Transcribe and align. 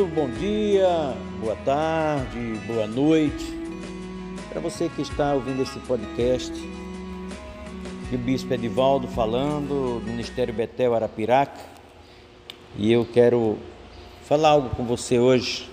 Muito 0.00 0.14
bom 0.14 0.30
dia, 0.30 1.14
boa 1.42 1.56
tarde, 1.56 2.58
boa 2.66 2.86
noite. 2.86 3.44
Para 4.48 4.58
você 4.58 4.88
que 4.88 5.02
está 5.02 5.34
ouvindo 5.34 5.62
esse 5.62 5.78
podcast, 5.80 6.54
o 8.10 8.16
Bispo 8.16 8.54
Edivaldo 8.54 9.06
falando, 9.08 10.00
do 10.00 10.06
Ministério 10.06 10.54
Betel 10.54 10.94
Arapiraca, 10.94 11.60
e 12.78 12.90
eu 12.90 13.06
quero 13.12 13.58
falar 14.24 14.48
algo 14.48 14.70
com 14.70 14.86
você 14.86 15.18
hoje. 15.18 15.68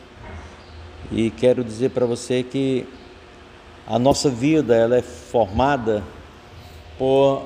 E 1.10 1.30
quero 1.32 1.64
dizer 1.64 1.92
para 1.92 2.06
você 2.06 2.44
que 2.44 2.86
a 3.88 3.98
nossa 3.98 4.30
vida 4.30 4.76
ela 4.76 4.98
é 4.98 5.02
formada 5.02 6.04
por 6.98 7.44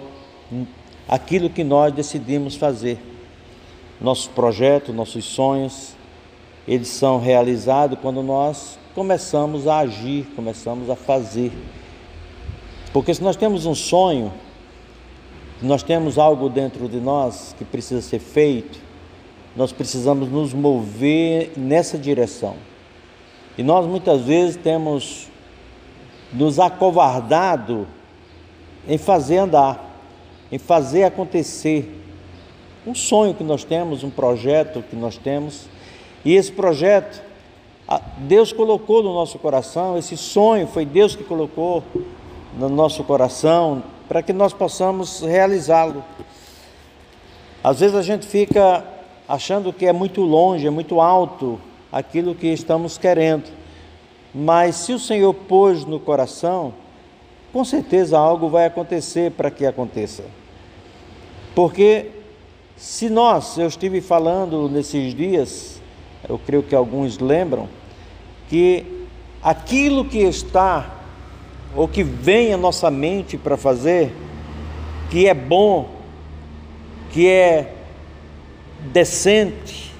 aquilo 1.07 1.47
que 1.47 1.63
nós 1.63 1.93
decidimos 1.93 2.55
fazer. 2.55 2.97
Nossos 4.01 4.25
projetos, 4.25 4.95
nossos 4.95 5.23
sonhos, 5.25 6.00
eles 6.71 6.87
são 6.87 7.19
realizados 7.19 7.99
quando 7.99 8.23
nós 8.23 8.79
começamos 8.95 9.67
a 9.67 9.79
agir, 9.79 10.25
começamos 10.37 10.89
a 10.89 10.95
fazer. 10.95 11.51
Porque 12.93 13.13
se 13.13 13.21
nós 13.21 13.35
temos 13.35 13.65
um 13.65 13.75
sonho, 13.75 14.31
nós 15.61 15.83
temos 15.83 16.17
algo 16.17 16.47
dentro 16.47 16.87
de 16.87 16.95
nós 17.01 17.53
que 17.57 17.65
precisa 17.65 18.01
ser 18.01 18.19
feito, 18.19 18.79
nós 19.53 19.73
precisamos 19.73 20.29
nos 20.29 20.53
mover 20.53 21.51
nessa 21.57 21.97
direção. 21.97 22.55
E 23.57 23.63
nós 23.63 23.85
muitas 23.85 24.21
vezes 24.21 24.55
temos 24.55 25.27
nos 26.31 26.57
acovardado 26.57 27.85
em 28.87 28.97
fazer 28.97 29.39
andar, 29.39 29.93
em 30.49 30.57
fazer 30.57 31.03
acontecer 31.03 32.01
um 32.87 32.95
sonho 32.95 33.33
que 33.33 33.43
nós 33.43 33.65
temos, 33.65 34.05
um 34.05 34.09
projeto 34.09 34.81
que 34.89 34.95
nós 34.95 35.17
temos. 35.17 35.69
E 36.23 36.35
esse 36.35 36.51
projeto, 36.51 37.21
Deus 38.17 38.53
colocou 38.53 39.01
no 39.01 39.13
nosso 39.13 39.39
coração, 39.39 39.97
esse 39.97 40.15
sonho 40.15 40.67
foi 40.67 40.85
Deus 40.85 41.15
que 41.15 41.23
colocou 41.23 41.83
no 42.57 42.69
nosso 42.69 43.03
coração 43.03 43.83
para 44.07 44.21
que 44.21 44.33
nós 44.33 44.53
possamos 44.53 45.21
realizá-lo. 45.21 46.03
Às 47.63 47.79
vezes 47.79 47.95
a 47.95 48.01
gente 48.01 48.27
fica 48.27 48.83
achando 49.27 49.71
que 49.71 49.85
é 49.85 49.93
muito 49.93 50.21
longe, 50.21 50.67
é 50.67 50.69
muito 50.69 50.99
alto 50.99 51.59
aquilo 51.91 52.35
que 52.35 52.47
estamos 52.47 52.97
querendo. 52.97 53.49
Mas 54.33 54.75
se 54.75 54.93
o 54.93 54.99
Senhor 54.99 55.33
pôs 55.33 55.85
no 55.85 55.99
coração, 55.99 56.73
com 57.51 57.65
certeza 57.65 58.17
algo 58.17 58.49
vai 58.49 58.65
acontecer 58.65 59.31
para 59.31 59.51
que 59.51 59.65
aconteça. 59.65 60.23
Porque 61.53 62.07
se 62.77 63.09
nós, 63.09 63.57
eu 63.57 63.67
estive 63.67 64.01
falando 64.01 64.69
nesses 64.69 65.13
dias, 65.13 65.80
eu 66.27 66.39
creio 66.39 66.63
que 66.63 66.75
alguns 66.75 67.19
lembram, 67.19 67.67
que 68.49 68.85
aquilo 69.41 70.05
que 70.05 70.19
está 70.19 70.89
ou 71.75 71.87
que 71.87 72.03
vem 72.03 72.53
à 72.53 72.57
nossa 72.57 72.91
mente 72.91 73.37
para 73.37 73.57
fazer, 73.57 74.13
que 75.09 75.27
é 75.27 75.33
bom, 75.33 75.89
que 77.11 77.27
é 77.27 77.73
decente 78.91 79.91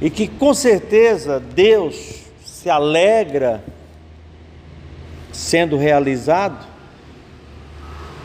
e 0.00 0.08
que 0.08 0.26
com 0.26 0.54
certeza 0.54 1.38
Deus 1.38 2.24
se 2.44 2.68
alegra 2.70 3.62
sendo 5.32 5.76
realizado, 5.76 6.66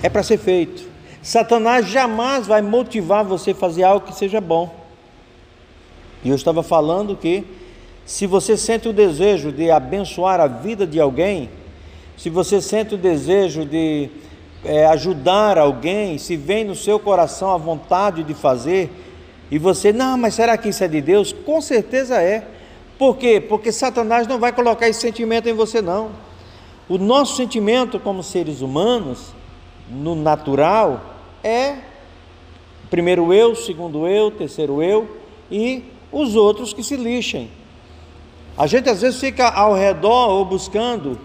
é 0.01 0.09
para 0.09 0.23
ser 0.23 0.37
feito. 0.37 0.83
Satanás 1.21 1.87
jamais 1.87 2.45
vai 2.45 2.61
motivar 2.61 3.23
você 3.23 3.51
a 3.51 3.55
fazer 3.55 3.83
algo 3.83 4.05
que 4.05 4.15
seja 4.15 4.39
bom. 4.39 4.84
E 6.25 6.29
eu 6.29 6.35
estava 6.35 6.63
falando 6.63 7.15
que 7.15 7.45
se 8.03 8.25
você 8.25 8.57
sente 8.57 8.89
o 8.89 8.93
desejo 8.93 9.51
de 9.51 9.69
abençoar 9.69 10.39
a 10.39 10.47
vida 10.47 10.87
de 10.87 10.99
alguém, 10.99 11.51
se 12.17 12.31
você 12.31 12.59
sente 12.59 12.95
o 12.95 12.97
desejo 12.97 13.63
de 13.63 14.09
é, 14.63 14.87
ajudar 14.87 15.59
alguém, 15.59 16.17
se 16.17 16.35
vem 16.35 16.63
no 16.63 16.73
seu 16.73 16.97
coração 16.97 17.51
a 17.51 17.57
vontade 17.57 18.23
de 18.23 18.33
fazer, 18.33 18.91
e 19.51 19.59
você, 19.59 19.93
não, 19.93 20.17
mas 20.17 20.33
será 20.33 20.57
que 20.57 20.69
isso 20.69 20.83
é 20.83 20.87
de 20.87 20.99
Deus? 20.99 21.31
Com 21.31 21.61
certeza 21.61 22.19
é. 22.19 22.47
Por 22.97 23.17
quê? 23.17 23.39
Porque 23.39 23.71
Satanás 23.71 24.25
não 24.25 24.39
vai 24.39 24.51
colocar 24.51 24.89
esse 24.89 25.01
sentimento 25.01 25.47
em 25.47 25.53
você, 25.53 25.79
não. 25.79 26.09
O 26.89 26.97
nosso 26.97 27.35
sentimento 27.35 27.99
como 27.99 28.23
seres 28.23 28.61
humanos, 28.61 29.31
no 29.87 30.15
natural, 30.15 31.01
é 31.43 31.75
primeiro 32.89 33.31
eu, 33.31 33.55
segundo 33.55 34.07
eu, 34.07 34.31
terceiro 34.31 34.81
eu 34.81 35.07
e 35.51 35.94
os 36.11 36.35
outros 36.35 36.73
que 36.73 36.83
se 36.83 36.95
lixem. 36.95 37.49
A 38.57 38.67
gente 38.67 38.89
às 38.89 39.01
vezes 39.01 39.19
fica 39.19 39.49
ao 39.49 39.73
redor 39.73 40.29
ou 40.29 40.45
buscando 40.45 41.19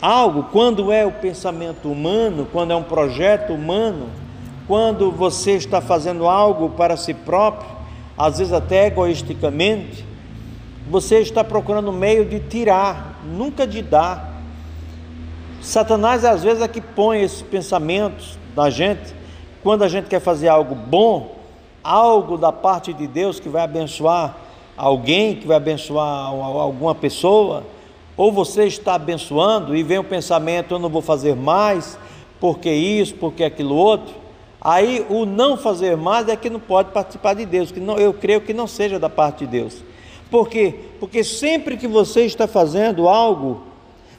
algo, 0.00 0.44
quando 0.44 0.90
é 0.90 1.04
o 1.04 1.12
pensamento 1.12 1.90
humano, 1.90 2.48
quando 2.50 2.72
é 2.72 2.76
um 2.76 2.82
projeto 2.82 3.52
humano, 3.52 4.08
quando 4.66 5.10
você 5.10 5.52
está 5.52 5.80
fazendo 5.80 6.26
algo 6.26 6.70
para 6.70 6.96
si 6.96 7.12
próprio, 7.12 7.70
às 8.16 8.38
vezes 8.38 8.52
até 8.52 8.86
egoisticamente, 8.86 10.04
você 10.88 11.20
está 11.20 11.44
procurando 11.44 11.92
meio 11.92 12.24
de 12.24 12.40
tirar, 12.40 13.20
nunca 13.24 13.66
de 13.66 13.82
dar. 13.82 14.42
Satanás 15.60 16.24
às 16.24 16.42
vezes 16.42 16.62
é 16.62 16.68
que 16.68 16.80
põe 16.80 17.22
esses 17.22 17.42
pensamentos 17.42 18.38
na 18.56 18.70
gente, 18.70 19.14
quando 19.62 19.84
a 19.84 19.88
gente 19.88 20.08
quer 20.08 20.20
fazer 20.20 20.48
algo 20.48 20.74
bom, 20.74 21.39
algo 21.82 22.36
da 22.36 22.52
parte 22.52 22.92
de 22.92 23.06
Deus 23.06 23.40
que 23.40 23.48
vai 23.48 23.62
abençoar 23.62 24.36
alguém, 24.76 25.36
que 25.36 25.46
vai 25.46 25.56
abençoar 25.56 26.28
alguma 26.28 26.94
pessoa, 26.94 27.64
ou 28.16 28.32
você 28.32 28.64
está 28.64 28.94
abençoando 28.94 29.74
e 29.74 29.82
vem 29.82 29.98
o 29.98 30.04
pensamento: 30.04 30.74
eu 30.74 30.78
não 30.78 30.88
vou 30.88 31.02
fazer 31.02 31.34
mais, 31.34 31.98
porque 32.38 32.70
isso, 32.70 33.14
porque 33.14 33.44
aquilo 33.44 33.74
outro. 33.74 34.14
Aí 34.60 35.06
o 35.08 35.24
não 35.24 35.56
fazer 35.56 35.96
mais 35.96 36.28
é 36.28 36.36
que 36.36 36.50
não 36.50 36.60
pode 36.60 36.90
participar 36.90 37.34
de 37.34 37.46
Deus, 37.46 37.72
que 37.72 37.80
não, 37.80 37.96
eu 37.96 38.12
creio 38.12 38.42
que 38.42 38.52
não 38.52 38.66
seja 38.66 38.98
da 38.98 39.08
parte 39.08 39.46
de 39.46 39.52
Deus. 39.52 39.82
Por 40.30 40.48
quê? 40.48 40.74
Porque 41.00 41.24
sempre 41.24 41.76
que 41.76 41.88
você 41.88 42.26
está 42.26 42.46
fazendo 42.46 43.08
algo 43.08 43.70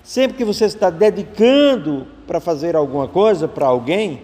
Sempre 0.03 0.37
que 0.37 0.43
você 0.43 0.65
está 0.65 0.89
dedicando 0.89 2.07
para 2.25 2.39
fazer 2.39 2.75
alguma 2.75 3.07
coisa 3.07 3.47
para 3.47 3.67
alguém, 3.67 4.21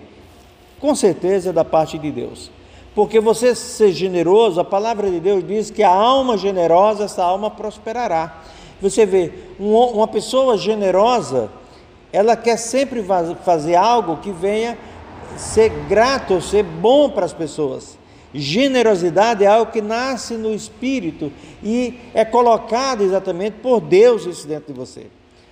com 0.80 0.96
certeza 0.96 1.50
é 1.50 1.54
da 1.54 1.64
parte 1.64 1.98
de 1.98 2.12
Deus. 2.12 2.52
Porque 2.98 3.20
você 3.20 3.54
ser 3.54 3.92
generoso, 3.92 4.60
a 4.60 4.64
palavra 4.64 5.08
de 5.12 5.20
Deus 5.20 5.46
diz 5.46 5.70
que 5.70 5.84
a 5.84 5.94
alma 5.94 6.36
generosa, 6.36 7.04
essa 7.04 7.24
alma 7.24 7.52
prosperará. 7.52 8.42
Você 8.82 9.06
vê, 9.06 9.32
uma 9.60 10.08
pessoa 10.08 10.58
generosa, 10.58 11.48
ela 12.12 12.36
quer 12.36 12.58
sempre 12.58 13.06
fazer 13.46 13.76
algo 13.76 14.18
que 14.18 14.32
venha 14.32 14.76
ser 15.36 15.70
grato, 15.88 16.42
ser 16.42 16.64
bom 16.64 17.08
para 17.08 17.24
as 17.24 17.34
pessoas. 17.34 18.00
Generosidade 18.34 19.44
é 19.44 19.48
algo 19.48 19.72
que 19.72 19.80
nasce 19.80 20.34
no 20.34 20.52
espírito 20.52 21.32
e 21.62 22.00
é 22.16 22.26
colocado 22.26 23.04
exatamente 23.04 23.58
por 23.62 23.80
Deus 23.80 24.26
isso 24.26 24.48
dentro 24.48 24.74
de 24.74 24.80
você. 24.80 25.06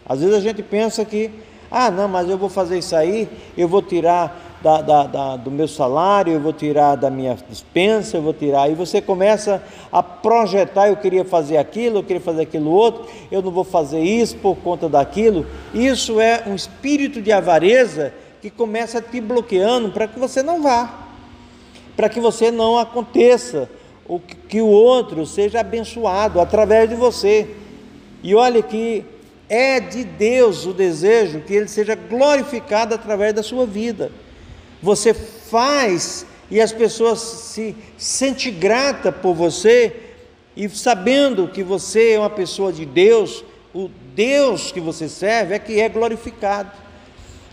Às 0.03 0.19
vezes 0.19 0.33
a 0.33 0.39
gente 0.39 0.63
pensa 0.63 1.05
que, 1.05 1.29
ah, 1.69 1.91
não, 1.91 2.07
mas 2.07 2.27
eu 2.27 2.39
vou 2.39 2.49
fazer 2.49 2.79
isso 2.79 2.95
aí, 2.95 3.29
eu 3.55 3.67
vou 3.67 3.83
tirar 3.83 4.44
da, 4.65 4.81
da, 4.81 5.03
da, 5.03 5.35
do 5.35 5.51
meu 5.51 5.67
salário, 5.67 6.33
eu 6.33 6.39
vou 6.39 6.51
tirar 6.51 6.95
da 6.95 7.07
minha 7.11 7.37
dispensa, 7.47 8.17
eu 8.17 8.21
vou 8.23 8.33
tirar. 8.33 8.67
E 8.67 8.73
você 8.73 8.99
começa 8.99 9.61
a 9.91 10.01
projetar: 10.01 10.87
eu 10.87 10.97
queria 10.97 11.23
fazer 11.23 11.57
aquilo, 11.57 11.99
eu 11.99 12.03
queria 12.03 12.21
fazer 12.21 12.41
aquilo 12.41 12.71
outro, 12.71 13.05
eu 13.31 13.43
não 13.43 13.51
vou 13.51 13.63
fazer 13.63 14.01
isso 14.01 14.35
por 14.37 14.55
conta 14.55 14.89
daquilo. 14.89 15.45
Isso 15.71 16.19
é 16.19 16.41
um 16.47 16.55
espírito 16.55 17.21
de 17.21 17.31
avareza 17.31 18.11
que 18.41 18.49
começa 18.49 18.99
te 18.99 19.21
bloqueando 19.21 19.91
para 19.91 20.07
que 20.07 20.17
você 20.19 20.41
não 20.41 20.63
vá, 20.63 21.09
para 21.95 22.09
que 22.09 22.19
você 22.19 22.49
não 22.49 22.79
aconteça, 22.79 23.69
ou 24.07 24.19
que 24.19 24.61
o 24.61 24.67
outro 24.67 25.27
seja 25.27 25.59
abençoado 25.59 26.41
através 26.41 26.89
de 26.89 26.95
você. 26.95 27.47
E 28.23 28.33
olha 28.33 28.63
que 28.63 29.05
é 29.47 29.79
de 29.79 30.03
Deus 30.03 30.65
o 30.65 30.73
desejo 30.73 31.41
que 31.41 31.53
Ele 31.53 31.67
seja 31.67 31.93
glorificado 31.93 32.95
através 32.95 33.31
da 33.31 33.43
sua 33.43 33.67
vida. 33.67 34.11
Você 34.85 35.15
faz 35.15 36.27
e 36.51 36.61
as 36.61 36.71
pessoas 36.71 37.19
se 37.19 37.75
sentem 37.97 38.53
grata 38.53 39.11
por 39.11 39.33
você 39.33 40.11
e 40.55 40.69
sabendo 40.69 41.47
que 41.47 41.63
você 41.63 42.11
é 42.11 42.19
uma 42.19 42.29
pessoa 42.29 42.71
de 42.71 42.85
Deus, 42.85 43.43
o 43.73 43.89
Deus 44.13 44.71
que 44.71 44.79
você 44.79 45.09
serve 45.09 45.55
é 45.55 45.59
que 45.59 45.79
é 45.81 45.89
glorificado. 45.89 46.69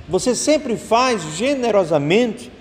Você 0.06 0.34
sempre 0.34 0.76
faz 0.76 1.22
generosamente 1.34 2.52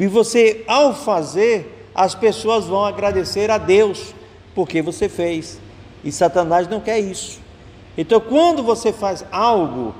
e 0.00 0.08
você, 0.08 0.64
ao 0.66 0.92
fazer, 0.92 1.88
as 1.94 2.12
pessoas 2.12 2.64
vão 2.64 2.84
agradecer 2.84 3.52
a 3.52 3.58
Deus 3.58 4.16
porque 4.52 4.82
você 4.82 5.08
fez. 5.08 5.60
E 6.02 6.10
Satanás 6.10 6.66
não 6.66 6.80
quer 6.80 6.98
isso. 6.98 7.38
Então, 7.96 8.20
quando 8.20 8.64
você 8.64 8.92
faz 8.92 9.24
algo 9.30 9.94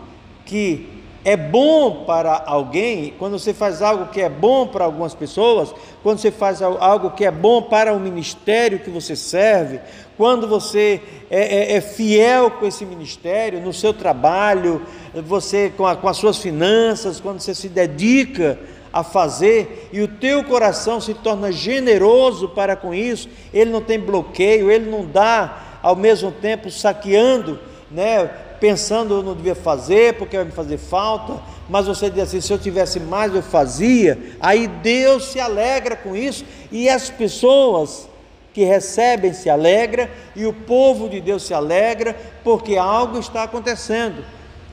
que 0.44 0.93
é 1.24 1.36
bom 1.36 2.04
para 2.04 2.42
alguém, 2.46 3.14
quando 3.18 3.38
você 3.38 3.54
faz 3.54 3.80
algo 3.80 4.06
que 4.12 4.20
é 4.20 4.28
bom 4.28 4.66
para 4.66 4.84
algumas 4.84 5.14
pessoas, 5.14 5.74
quando 6.02 6.18
você 6.18 6.30
faz 6.30 6.60
algo 6.60 7.12
que 7.12 7.24
é 7.24 7.30
bom 7.30 7.62
para 7.62 7.94
o 7.94 7.98
ministério 7.98 8.78
que 8.78 8.90
você 8.90 9.16
serve, 9.16 9.80
quando 10.18 10.46
você 10.46 11.00
é, 11.30 11.72
é, 11.72 11.76
é 11.76 11.80
fiel 11.80 12.50
com 12.50 12.66
esse 12.66 12.84
ministério, 12.84 13.60
no 13.60 13.72
seu 13.72 13.94
trabalho, 13.94 14.82
você 15.14 15.72
com, 15.74 15.86
a, 15.86 15.96
com 15.96 16.08
as 16.08 16.18
suas 16.18 16.38
finanças, 16.38 17.20
quando 17.20 17.40
você 17.40 17.54
se 17.54 17.68
dedica 17.68 18.58
a 18.92 19.02
fazer 19.02 19.88
e 19.92 20.02
o 20.02 20.08
teu 20.08 20.44
coração 20.44 21.00
se 21.00 21.14
torna 21.14 21.50
generoso 21.50 22.50
para 22.50 22.76
com 22.76 22.94
isso, 22.94 23.28
ele 23.52 23.70
não 23.70 23.80
tem 23.80 23.98
bloqueio, 23.98 24.70
ele 24.70 24.90
não 24.90 25.04
dá 25.04 25.78
ao 25.82 25.96
mesmo 25.96 26.30
tempo 26.30 26.70
saqueando, 26.70 27.58
né, 27.90 28.30
pensando 28.64 29.12
eu 29.12 29.22
não 29.22 29.34
devia 29.34 29.54
fazer 29.54 30.14
porque 30.14 30.38
vai 30.38 30.46
me 30.46 30.50
fazer 30.50 30.78
falta, 30.78 31.38
mas 31.68 31.86
você 31.86 32.08
diz 32.08 32.22
assim: 32.22 32.40
se 32.40 32.50
eu 32.50 32.58
tivesse 32.58 32.98
mais 32.98 33.34
eu 33.34 33.42
fazia, 33.42 34.18
aí 34.40 34.66
Deus 34.66 35.26
se 35.26 35.38
alegra 35.38 35.94
com 35.94 36.16
isso 36.16 36.46
e 36.72 36.88
as 36.88 37.10
pessoas 37.10 38.08
que 38.54 38.64
recebem 38.64 39.34
se 39.34 39.50
alegra 39.50 40.10
e 40.34 40.46
o 40.46 40.52
povo 40.54 41.10
de 41.10 41.20
Deus 41.20 41.42
se 41.42 41.52
alegra 41.52 42.16
porque 42.42 42.78
algo 42.78 43.18
está 43.18 43.42
acontecendo. 43.42 44.24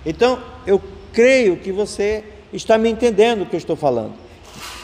Então, 0.06 0.40
eu 0.66 0.82
creio 1.12 1.58
que 1.58 1.74
você 1.74 2.24
está 2.54 2.78
me 2.78 2.90
entendendo 2.90 3.42
o 3.42 3.46
que 3.46 3.58
eu 3.58 3.60
estou 3.60 3.76
falando. 3.76 4.14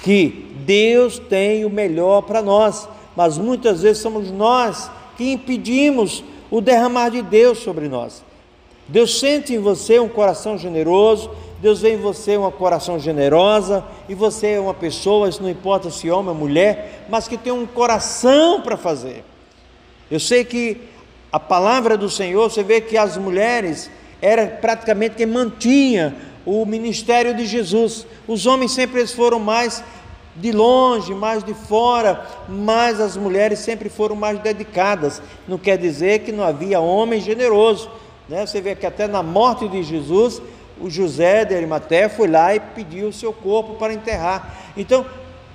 Que 0.04 0.54
Deus 0.66 1.18
tem 1.18 1.64
o 1.64 1.70
melhor 1.70 2.24
para 2.24 2.42
nós, 2.42 2.90
mas 3.16 3.38
muitas 3.38 3.84
vezes 3.84 4.02
somos 4.02 4.30
nós 4.30 4.92
que 5.16 5.32
impedimos 5.32 6.26
o 6.52 6.60
derramar 6.60 7.08
de 7.08 7.22
Deus 7.22 7.60
sobre 7.60 7.88
nós. 7.88 8.27
Deus 8.88 9.20
sente 9.20 9.54
em 9.54 9.60
você 9.60 10.00
um 10.00 10.08
coração 10.08 10.58
generoso, 10.58 11.30
Deus 11.62 11.82
vê 11.82 11.94
em 11.94 11.98
você 11.98 12.38
uma 12.38 12.52
coração 12.52 13.00
generosa, 13.00 13.84
e 14.08 14.14
você 14.14 14.52
é 14.52 14.60
uma 14.60 14.74
pessoa, 14.74 15.28
isso 15.28 15.42
não 15.42 15.50
importa 15.50 15.90
se 15.90 16.10
homem 16.10 16.30
ou 16.30 16.36
mulher, 16.36 17.06
mas 17.10 17.28
que 17.28 17.38
tem 17.38 17.52
um 17.52 17.66
coração 17.66 18.62
para 18.62 18.78
fazer. 18.78 19.24
Eu 20.10 20.20
sei 20.20 20.46
que 20.46 20.78
a 21.32 21.40
palavra 21.40 21.98
do 21.98 22.10
Senhor, 22.10 22.50
você 22.50 22.64
vê 22.64 22.80
que 22.80 22.98
as 22.98 23.18
mulheres 23.18 23.90
era 24.22 24.48
praticamente 24.48 25.16
quem 25.16 25.26
mantinha 25.26 26.16
o 26.46 26.66
ministério 26.66 27.36
de 27.36 27.46
Jesus. 27.46 28.08
Os 28.26 28.46
homens 28.46 28.72
sempre 28.72 29.06
foram 29.06 29.40
mais 29.40 29.84
de 30.36 30.52
longe, 30.52 31.14
mais 31.14 31.44
de 31.44 31.54
fora, 31.54 32.26
mas 32.48 33.02
as 33.02 33.18
mulheres 33.18 33.60
sempre 33.60 33.90
foram 33.90 34.16
mais 34.16 34.40
dedicadas. 34.40 35.22
Não 35.48 35.58
quer 35.58 35.78
dizer 35.78 36.20
que 36.20 36.32
não 36.32 36.44
havia 36.44 36.80
homem 36.80 37.20
generoso. 37.20 37.90
Né? 38.30 38.46
Você 38.46 38.62
vê 38.62 38.76
que 38.76 38.86
até 38.86 39.08
na 39.08 39.24
morte 39.24 39.68
de 39.68 39.84
Jesus, 39.84 40.42
o 40.80 40.90
José 40.90 41.46
de 41.46 41.56
Arimaté 41.56 42.10
foi 42.10 42.28
lá 42.28 42.56
e 42.56 42.60
pediu 42.60 43.08
o 43.10 43.14
seu 43.14 43.34
corpo 43.34 43.76
para 43.76 43.94
enterrar. 43.94 44.72
Então, 44.76 45.06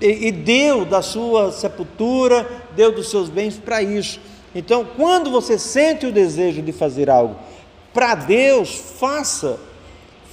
e, 0.00 0.28
e 0.28 0.32
deu 0.32 0.84
da 0.84 1.00
sua 1.00 1.52
sepultura, 1.52 2.48
deu 2.74 2.92
dos 2.92 3.10
seus 3.10 3.28
bens 3.28 3.56
para 3.56 3.82
isso. 3.82 4.20
Então, 4.54 4.86
quando 4.96 5.30
você 5.30 5.58
sente 5.58 6.06
o 6.06 6.12
desejo 6.12 6.60
de 6.60 6.72
fazer 6.72 7.08
algo 7.08 7.36
para 7.92 8.14
Deus, 8.14 8.74
faça, 8.98 9.58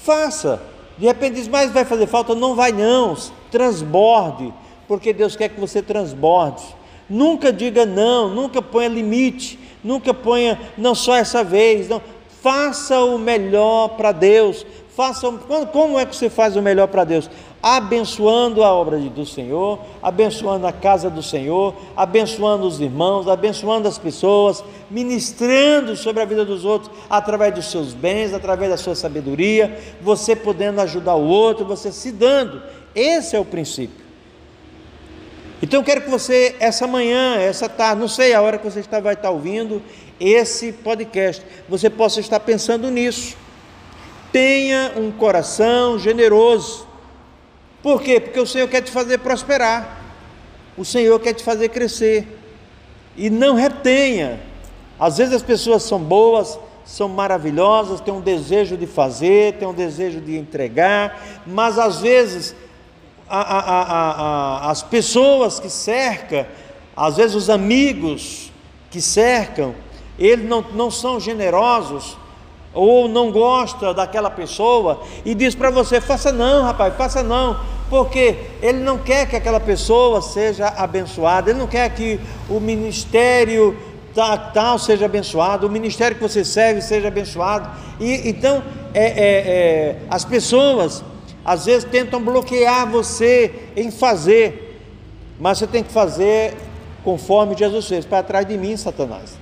faça. 0.03 0.61
De 0.97 1.05
repente 1.05 1.35
diz, 1.35 1.47
mas 1.47 1.71
vai 1.71 1.85
fazer 1.85 2.07
falta? 2.07 2.35
Não 2.35 2.55
vai 2.55 2.71
não, 2.71 3.15
transborde, 3.51 4.53
porque 4.87 5.13
Deus 5.13 5.35
quer 5.35 5.49
que 5.49 5.59
você 5.59 5.81
transborde. 5.81 6.63
Nunca 7.09 7.51
diga 7.53 7.85
não, 7.85 8.29
nunca 8.29 8.61
ponha 8.61 8.87
limite, 8.87 9.57
nunca 9.83 10.13
ponha 10.13 10.59
não 10.77 10.93
só 10.93 11.15
essa 11.15 11.43
vez, 11.43 11.87
não. 11.87 12.01
Faça 12.41 12.99
o 12.99 13.17
melhor 13.17 13.89
para 13.89 14.11
Deus. 14.11 14.65
Faça, 14.95 15.31
como 15.71 15.97
é 15.97 16.05
que 16.05 16.15
você 16.15 16.29
faz 16.29 16.55
o 16.55 16.61
melhor 16.61 16.87
para 16.87 17.03
Deus? 17.03 17.29
Abençoando 17.61 18.63
a 18.63 18.73
obra 18.73 18.97
do 18.97 19.25
Senhor, 19.25 19.79
abençoando 20.01 20.65
a 20.67 20.71
casa 20.71 21.09
do 21.09 21.23
Senhor, 21.23 21.73
abençoando 21.95 22.65
os 22.65 22.79
irmãos, 22.79 23.27
abençoando 23.27 23.87
as 23.87 23.97
pessoas, 23.97 24.63
ministrando 24.89 25.95
sobre 25.95 26.21
a 26.21 26.25
vida 26.25 26.43
dos 26.43 26.65
outros 26.65 26.91
através 27.09 27.53
dos 27.53 27.71
seus 27.71 27.93
bens, 27.93 28.33
através 28.33 28.71
da 28.71 28.77
sua 28.77 28.95
sabedoria, 28.95 29.77
você 30.01 30.35
podendo 30.35 30.81
ajudar 30.81 31.15
o 31.15 31.27
outro, 31.27 31.65
você 31.65 31.91
se 31.91 32.11
dando. 32.11 32.61
Esse 32.95 33.35
é 33.35 33.39
o 33.39 33.45
princípio. 33.45 34.08
Então 35.61 35.81
eu 35.81 35.83
quero 35.83 36.01
que 36.01 36.09
você, 36.09 36.55
essa 36.59 36.87
manhã, 36.87 37.35
essa 37.35 37.67
tarde, 37.67 37.99
não 37.99 38.07
sei 38.07 38.33
a 38.33 38.41
hora 38.41 38.57
que 38.57 38.63
você 38.63 38.79
está, 38.79 38.99
vai 38.99 39.13
estar 39.13 39.29
ouvindo 39.29 39.81
esse 40.19 40.71
podcast, 40.71 41.45
você 41.67 41.89
possa 41.89 42.19
estar 42.19 42.39
pensando 42.39 42.89
nisso. 42.89 43.35
Tenha 44.31 44.93
um 44.95 45.11
coração 45.11 45.97
generoso. 45.99 46.87
Por 47.81 48.01
quê? 48.01 48.19
Porque 48.19 48.39
o 48.39 48.45
Senhor 48.45 48.67
quer 48.67 48.81
te 48.81 48.91
fazer 48.91 49.17
prosperar. 49.19 49.97
O 50.77 50.85
Senhor 50.85 51.19
quer 51.19 51.33
te 51.33 51.43
fazer 51.43 51.69
crescer. 51.69 52.27
E 53.17 53.29
não 53.29 53.55
retenha. 53.55 54.39
Às 54.99 55.17
vezes 55.17 55.33
as 55.33 55.41
pessoas 55.41 55.83
são 55.83 55.99
boas, 55.99 56.59
são 56.85 57.07
maravilhosas, 57.07 58.01
têm 58.01 58.13
um 58.13 58.21
desejo 58.21 58.75
de 58.75 58.85
fazer, 58.85 59.53
têm 59.53 59.67
um 59.67 59.73
desejo 59.73 60.19
de 60.19 60.37
entregar, 60.37 61.41
mas 61.45 61.77
às 61.79 62.01
vezes 62.01 62.55
a, 63.29 63.41
a, 63.41 64.67
a, 64.67 64.71
as 64.71 64.81
pessoas 64.81 65.59
que 65.59 65.69
cercam, 65.69 66.45
às 66.95 67.17
vezes 67.17 67.35
os 67.35 67.49
amigos 67.49 68.51
que 68.89 69.01
cercam, 69.01 69.75
eles 70.17 70.47
não, 70.47 70.65
não 70.73 70.89
são 70.89 71.19
generosos 71.19 72.17
ou 72.73 73.07
não 73.07 73.31
gosta 73.31 73.93
daquela 73.93 74.29
pessoa 74.29 75.01
e 75.23 75.33
diz 75.33 75.55
para 75.55 75.69
você: 75.69 76.01
faça 76.01 76.31
não, 76.31 76.63
rapaz, 76.63 76.95
faça 76.95 77.23
não, 77.23 77.59
porque 77.89 78.35
ele 78.61 78.79
não 78.79 78.97
quer 78.97 79.27
que 79.27 79.35
aquela 79.35 79.59
pessoa 79.59 80.21
seja 80.21 80.67
abençoada, 80.67 81.51
ele 81.51 81.59
não 81.59 81.67
quer 81.67 81.89
que 81.93 82.19
o 82.49 82.59
ministério 82.59 83.77
tal 84.53 84.77
seja 84.77 85.05
abençoado, 85.05 85.67
o 85.67 85.69
ministério 85.69 86.17
que 86.17 86.21
você 86.21 86.43
serve 86.43 86.81
seja 86.81 87.07
abençoado. 87.07 87.69
E 87.99 88.27
então 88.27 88.63
é, 88.93 89.05
é, 89.05 89.13
é, 89.13 89.95
as 90.09 90.25
pessoas 90.25 91.03
às 91.43 91.65
vezes 91.65 91.83
tentam 91.83 92.21
bloquear 92.21 92.89
você 92.89 93.53
em 93.75 93.91
fazer, 93.91 94.81
mas 95.39 95.57
você 95.57 95.67
tem 95.67 95.83
que 95.83 95.91
fazer 95.91 96.55
conforme 97.03 97.55
Jesus 97.55 97.87
fez, 97.87 98.05
para 98.05 98.23
trás 98.23 98.45
de 98.45 98.57
mim, 98.57 98.75
Satanás. 98.75 99.37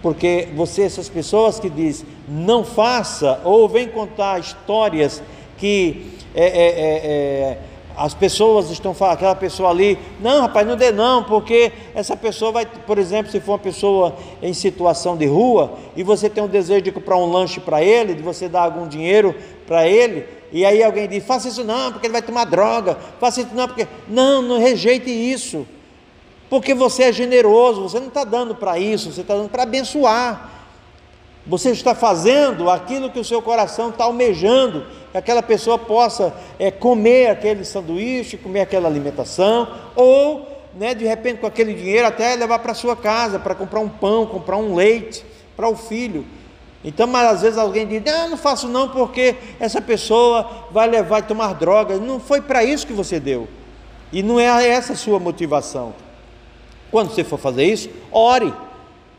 Porque 0.00 0.48
você, 0.54 0.82
essas 0.82 1.08
pessoas 1.08 1.58
que 1.58 1.68
diz 1.68 2.04
não 2.28 2.64
faça, 2.64 3.40
ou 3.44 3.68
vem 3.68 3.88
contar 3.88 4.38
histórias 4.38 5.22
que 5.56 6.12
é, 6.34 6.44
é, 6.44 6.66
é, 6.66 6.96
é 6.96 7.58
as 7.98 8.14
pessoas 8.14 8.70
estão 8.70 8.94
falando, 8.94 9.14
aquela 9.14 9.34
pessoa 9.34 9.70
ali, 9.70 9.98
não, 10.20 10.42
rapaz, 10.42 10.64
não 10.66 10.76
dê 10.76 10.92
não, 10.92 11.24
porque 11.24 11.72
essa 11.94 12.16
pessoa 12.16 12.52
vai, 12.52 12.64
por 12.64 12.96
exemplo, 12.96 13.30
se 13.30 13.40
for 13.40 13.52
uma 13.52 13.58
pessoa 13.58 14.14
em 14.40 14.54
situação 14.54 15.16
de 15.16 15.26
rua 15.26 15.72
e 15.96 16.04
você 16.04 16.30
tem 16.30 16.42
o 16.42 16.48
desejo 16.48 16.82
de 16.82 16.92
comprar 16.92 17.16
um 17.16 17.30
lanche 17.30 17.58
para 17.58 17.82
ele, 17.82 18.14
de 18.14 18.22
você 18.22 18.48
dar 18.48 18.62
algum 18.62 18.86
dinheiro 18.86 19.34
para 19.66 19.88
ele, 19.88 20.24
e 20.52 20.64
aí 20.64 20.82
alguém 20.82 21.08
diz: 21.08 21.24
faça 21.24 21.48
isso 21.48 21.64
não, 21.64 21.92
porque 21.92 22.06
ele 22.06 22.12
vai 22.12 22.22
tomar 22.22 22.44
droga, 22.44 22.96
faça 23.18 23.40
isso 23.40 23.50
não, 23.52 23.66
porque. 23.66 23.86
Não, 24.06 24.40
não 24.40 24.58
rejeite 24.58 25.10
isso, 25.10 25.66
porque 26.48 26.74
você 26.74 27.04
é 27.04 27.12
generoso, 27.12 27.82
você 27.82 27.98
não 27.98 28.08
está 28.08 28.24
dando 28.24 28.54
para 28.54 28.78
isso, 28.78 29.12
você 29.12 29.22
está 29.22 29.34
dando 29.34 29.48
para 29.48 29.64
abençoar. 29.64 30.57
Você 31.48 31.70
está 31.70 31.94
fazendo 31.94 32.68
aquilo 32.68 33.10
que 33.10 33.18
o 33.18 33.24
seu 33.24 33.40
coração 33.40 33.88
está 33.88 34.04
almejando, 34.04 34.84
que 35.10 35.16
aquela 35.16 35.42
pessoa 35.42 35.78
possa 35.78 36.34
é, 36.58 36.70
comer 36.70 37.30
aquele 37.30 37.64
sanduíche, 37.64 38.36
comer 38.36 38.60
aquela 38.60 38.86
alimentação, 38.86 39.66
ou 39.96 40.46
né, 40.74 40.94
de 40.94 41.06
repente 41.06 41.40
com 41.40 41.46
aquele 41.46 41.72
dinheiro 41.72 42.06
até 42.06 42.34
levar 42.36 42.58
para 42.58 42.74
sua 42.74 42.94
casa, 42.94 43.38
para 43.38 43.54
comprar 43.54 43.80
um 43.80 43.88
pão, 43.88 44.26
comprar 44.26 44.58
um 44.58 44.74
leite 44.74 45.24
para 45.56 45.66
o 45.66 45.74
filho. 45.74 46.26
Então, 46.84 47.06
mas 47.06 47.26
às 47.26 47.42
vezes 47.42 47.58
alguém 47.58 47.86
diz, 47.86 48.02
não, 48.04 48.28
não 48.30 48.36
faço 48.36 48.68
não, 48.68 48.90
porque 48.90 49.34
essa 49.58 49.80
pessoa 49.80 50.66
vai 50.70 50.86
levar 50.86 51.20
e 51.20 51.22
tomar 51.22 51.54
drogas. 51.54 51.98
Não 51.98 52.20
foi 52.20 52.42
para 52.42 52.62
isso 52.62 52.86
que 52.86 52.92
você 52.92 53.18
deu. 53.18 53.48
E 54.12 54.22
não 54.22 54.38
é 54.38 54.68
essa 54.68 54.92
a 54.92 54.96
sua 54.96 55.18
motivação. 55.18 55.94
Quando 56.90 57.10
você 57.10 57.24
for 57.24 57.38
fazer 57.38 57.64
isso, 57.64 57.88
ore. 58.12 58.52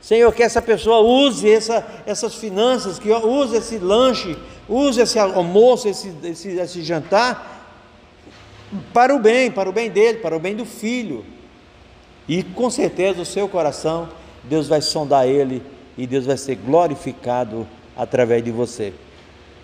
Senhor, 0.01 0.33
que 0.33 0.41
essa 0.41 0.61
pessoa 0.61 0.99
use 0.99 1.49
essa, 1.49 1.85
essas 2.05 2.35
finanças, 2.35 2.97
que 2.97 3.11
use 3.11 3.55
esse 3.55 3.77
lanche, 3.77 4.37
use 4.67 5.01
esse 5.01 5.19
almoço, 5.19 5.87
esse, 5.87 6.13
esse, 6.23 6.49
esse 6.49 6.83
jantar, 6.83 7.57
para 8.93 9.13
o 9.13 9.19
bem, 9.19 9.51
para 9.51 9.69
o 9.69 9.73
bem 9.73 9.89
dele, 9.89 10.19
para 10.19 10.35
o 10.35 10.39
bem 10.39 10.55
do 10.55 10.65
filho. 10.65 11.25
E 12.27 12.43
com 12.43 12.69
certeza 12.69 13.21
o 13.21 13.25
seu 13.25 13.49
coração, 13.49 14.09
Deus 14.43 14.67
vai 14.67 14.81
sondar 14.81 15.27
ele 15.27 15.61
e 15.97 16.07
Deus 16.07 16.25
vai 16.25 16.37
ser 16.37 16.55
glorificado 16.55 17.67
através 17.97 18.43
de 18.43 18.51
você. 18.51 18.93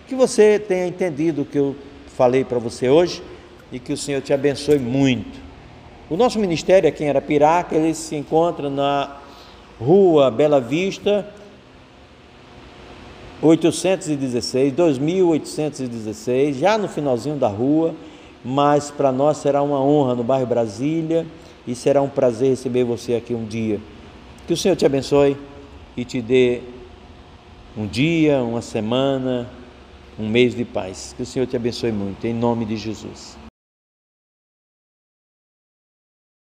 Que 0.08 0.16
você 0.16 0.60
tenha 0.60 0.86
entendido 0.86 1.44
o 1.44 1.46
que 1.46 1.58
eu 1.58 1.76
falei 2.18 2.44
para 2.44 2.60
você 2.60 2.90
hoje 2.90 3.24
e 3.72 3.80
que 3.80 3.94
o 3.94 3.98
Senhor 3.98 4.22
te 4.22 4.34
abençoe 4.34 4.80
muito. 4.80 5.40
O 6.10 6.18
nosso 6.18 6.40
ministério 6.40 6.88
aqui 6.88 7.04
em 7.04 7.10
Arapiraca, 7.10 7.76
ele 7.76 7.94
se 7.94 8.16
encontra 8.16 8.70
na 8.70 9.18
Rua 9.80 10.32
Bela 10.32 10.62
Vista, 10.62 11.28
816, 13.42 14.74
2816, 14.74 16.58
já 16.58 16.78
no 16.78 16.88
finalzinho 16.88 17.36
da 17.36 17.48
rua, 17.48 17.94
mas 18.44 18.90
para 18.90 19.12
nós 19.12 19.38
será 19.38 19.62
uma 19.62 19.82
honra 19.82 20.16
no 20.16 20.24
bairro 20.24 20.48
Brasília 20.48 21.26
e 21.68 21.76
será 21.76 22.02
um 22.02 22.10
prazer 22.10 22.50
receber 22.50 22.84
você 22.84 23.16
aqui 23.16 23.34
um 23.34 23.46
dia. 23.46 23.80
Que 24.48 24.54
o 24.54 24.58
Senhor 24.58 24.76
te 24.76 24.86
abençoe 24.86 25.36
e 25.98 26.06
te 26.06 26.22
dê 26.22 26.62
um 27.78 27.86
dia, 27.86 28.42
uma 28.42 28.62
semana, 28.62 29.50
um 30.18 30.30
mês 30.30 30.56
de 30.56 30.64
paz. 30.64 31.14
Que 31.16 31.24
o 31.24 31.26
Senhor 31.26 31.46
te 31.46 31.56
abençoe 31.56 31.92
muito, 31.92 32.26
em 32.26 32.34
nome 32.34 32.66
de 32.66 32.78
Jesus. 32.78 33.45